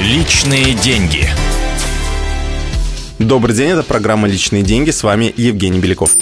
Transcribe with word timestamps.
Личные 0.00 0.72
деньги. 0.72 1.28
Добрый 3.18 3.54
день, 3.54 3.68
это 3.68 3.82
программа 3.82 4.28
«Личные 4.28 4.62
деньги». 4.62 4.90
С 4.92 5.02
вами 5.02 5.34
Евгений 5.36 5.78
Беляков. 5.78 6.16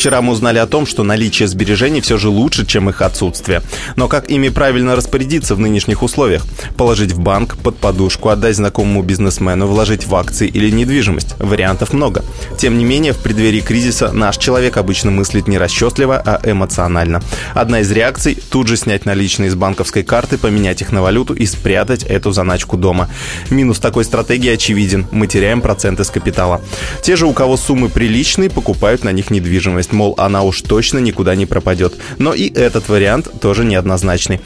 Вчера 0.00 0.22
мы 0.22 0.32
узнали 0.32 0.56
о 0.56 0.66
том, 0.66 0.86
что 0.86 1.02
наличие 1.02 1.46
сбережений 1.46 2.00
все 2.00 2.16
же 2.16 2.30
лучше, 2.30 2.64
чем 2.64 2.88
их 2.88 3.02
отсутствие. 3.02 3.60
Но 3.96 4.08
как 4.08 4.30
ими 4.30 4.48
правильно 4.48 4.96
распорядиться 4.96 5.54
в 5.54 5.58
нынешних 5.58 6.02
условиях? 6.02 6.46
Положить 6.78 7.12
в 7.12 7.20
банк, 7.20 7.58
под 7.58 7.76
подушку, 7.76 8.30
отдать 8.30 8.56
знакомому 8.56 9.02
бизнесмену, 9.02 9.66
вложить 9.66 10.06
в 10.06 10.14
акции 10.14 10.48
или 10.48 10.70
недвижимость? 10.70 11.34
Вариантов 11.38 11.92
много. 11.92 12.24
Тем 12.56 12.78
не 12.78 12.84
менее, 12.86 13.12
в 13.12 13.18
преддверии 13.18 13.60
кризиса 13.60 14.10
наш 14.10 14.38
человек 14.38 14.78
обычно 14.78 15.10
мыслит 15.10 15.46
не 15.48 15.58
расчетливо, 15.58 16.16
а 16.16 16.40
эмоционально. 16.50 17.20
Одна 17.52 17.80
из 17.80 17.92
реакций– 17.92 18.38
тут 18.50 18.68
же 18.68 18.78
снять 18.78 19.04
наличные 19.04 19.48
из 19.48 19.54
банковской 19.54 20.02
карты, 20.02 20.38
поменять 20.38 20.80
их 20.80 20.92
на 20.92 21.02
валюту 21.02 21.34
и 21.34 21.44
спрятать 21.44 22.04
эту 22.04 22.32
заначку 22.32 22.78
дома. 22.78 23.10
Минус 23.50 23.78
такой 23.78 24.06
стратегии 24.06 24.54
очевиден– 24.54 25.06
мы 25.10 25.26
теряем 25.26 25.60
проценты 25.60 26.04
с 26.04 26.10
капитала. 26.10 26.62
Те 27.02 27.16
же, 27.16 27.26
у 27.26 27.34
кого 27.34 27.58
суммы 27.58 27.90
приличные, 27.90 28.48
покупают 28.48 29.04
на 29.04 29.12
них 29.12 29.30
недвижимость 29.30 29.89
уверенность, 29.90 29.92
мол, 29.92 30.14
она 30.18 30.42
уж 30.42 30.62
точно 30.62 30.98
никуда 30.98 31.34
не 31.34 31.46
пропадет. 31.46 31.94
Но 32.18 32.34
и 32.34 32.48
этот 32.52 32.88
вариант 32.88 33.28
тоже 33.40 33.64
неоднозначный. 33.64 34.40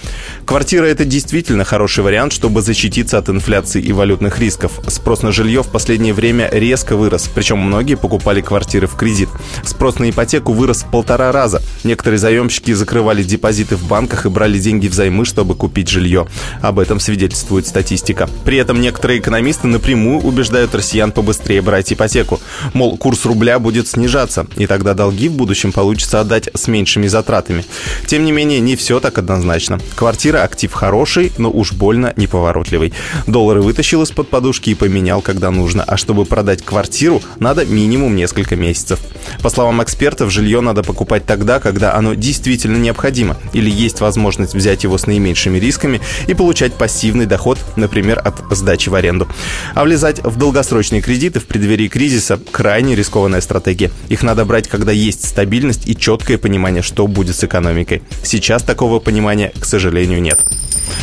Квартира– 0.46 0.84
это 0.86 1.04
действительно 1.04 1.64
хороший 1.64 2.04
вариант, 2.04 2.32
чтобы 2.32 2.62
защититься 2.62 3.18
от 3.18 3.28
инфляции 3.28 3.82
и 3.82 3.92
валютных 3.92 4.38
рисков. 4.38 4.80
Спрос 4.88 5.22
на 5.22 5.32
жилье 5.32 5.62
в 5.62 5.68
последнее 5.68 6.14
время 6.14 6.48
резко 6.52 6.96
вырос, 6.96 7.30
причем 7.34 7.58
многие 7.58 7.96
покупали 7.96 8.40
квартиры 8.40 8.86
в 8.86 8.96
кредит. 8.96 9.28
Спрос 9.64 9.98
на 9.98 10.10
ипотеку 10.10 10.52
вырос 10.52 10.82
в 10.82 10.90
полтора 10.90 11.32
раза. 11.32 11.60
Некоторые 11.84 12.18
заемщики 12.18 12.74
закрывали 12.74 13.22
депозиты 13.22 13.76
в 13.76 13.86
банках 13.86 14.26
и 14.26 14.28
брали 14.28 14.58
деньги 14.58 14.88
взаймы, 14.88 15.24
чтобы 15.24 15.54
купить 15.54 15.88
жилье. 15.88 16.26
Об 16.62 16.78
этом 16.78 17.00
свидетельствует 17.00 17.66
статистика. 17.66 18.28
При 18.44 18.58
этом 18.58 18.80
некоторые 18.80 19.20
экономисты 19.20 19.66
напрямую 19.66 20.20
убеждают 20.20 20.74
россиян 20.74 21.12
побыстрее 21.12 21.62
брать 21.62 21.92
ипотеку. 21.92 22.40
Мол, 22.72 22.96
курс 22.96 23.24
рубля 23.24 23.58
будет 23.58 23.88
снижаться, 23.88 24.46
и 24.56 24.66
тогда 24.66 24.94
долги 24.94 25.23
в 25.28 25.34
будущем 25.34 25.72
получится 25.72 26.20
отдать 26.20 26.48
с 26.54 26.68
меньшими 26.68 27.06
затратами. 27.06 27.64
Тем 28.06 28.24
не 28.24 28.32
менее, 28.32 28.60
не 28.60 28.76
все 28.76 29.00
так 29.00 29.18
однозначно. 29.18 29.80
Квартира– 29.94 30.42
актив 30.44 30.72
хороший, 30.72 31.32
но 31.38 31.50
уж 31.50 31.72
больно 31.72 32.12
неповоротливый. 32.16 32.92
Доллары 33.26 33.62
вытащил 33.62 34.02
из-под 34.02 34.28
подушки 34.28 34.70
и 34.70 34.74
поменял, 34.74 35.22
когда 35.22 35.50
нужно. 35.50 35.84
А 35.84 35.96
чтобы 35.96 36.24
продать 36.24 36.64
квартиру, 36.64 37.22
надо 37.38 37.64
минимум 37.64 38.16
несколько 38.16 38.56
месяцев. 38.56 39.00
По 39.42 39.50
словам 39.50 39.82
экспертов, 39.82 40.30
жилье 40.30 40.60
надо 40.60 40.82
покупать 40.82 41.26
тогда, 41.26 41.60
когда 41.60 41.94
оно 41.94 42.14
действительно 42.14 42.76
необходимо, 42.76 43.36
или 43.52 43.70
есть 43.70 44.00
возможность 44.00 44.54
взять 44.54 44.84
его 44.84 44.98
с 44.98 45.06
наименьшими 45.06 45.58
рисками 45.58 46.00
и 46.26 46.34
получать 46.34 46.74
пассивный 46.74 47.26
доход, 47.26 47.58
например, 47.76 48.20
от 48.24 48.42
сдачи 48.50 48.88
в 48.88 48.94
аренду. 48.94 49.28
А 49.74 49.84
влезать 49.84 50.22
в 50.22 50.36
долгосрочные 50.36 51.00
кредиты 51.00 51.40
в 51.40 51.46
преддверии 51.46 51.88
кризиса– 51.88 52.38
крайне 52.52 52.94
рискованная 52.94 53.40
стратегия. 53.40 53.90
Их 54.08 54.22
надо 54.22 54.44
брать, 54.44 54.68
когда 54.68 54.92
есть 55.14 55.28
стабильность 55.28 55.82
и 55.86 55.96
четкое 55.96 56.38
понимание, 56.38 56.82
что 56.82 57.06
будет 57.06 57.36
с 57.36 57.44
экономикой. 57.44 58.02
Сейчас 58.22 58.62
такого 58.62 58.98
понимания, 58.98 59.52
к 59.58 59.64
сожалению, 59.64 60.20
нет. 60.20 60.40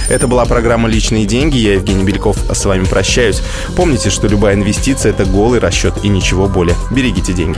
Это 0.10 0.28
была 0.28 0.46
программа 0.46 0.90
«Личные 0.90 1.26
деньги». 1.26 1.58
Я, 1.58 1.74
Евгений 1.74 2.04
Бельков, 2.04 2.38
с 2.52 2.66
вами 2.66 2.84
прощаюсь. 2.84 3.42
Помните, 3.76 4.10
что 4.10 4.28
любая 4.28 4.56
инвестиция– 4.56 5.12
это 5.14 5.26
голый 5.26 5.60
расчет 5.60 5.94
и 6.04 6.10
ничего 6.10 6.48
более. 6.48 6.76
Берегите 6.92 7.34
деньги. 7.34 7.58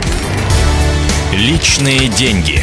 Личные 1.34 2.08
деньги. 2.10 2.62